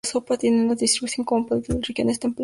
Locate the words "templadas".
2.19-2.39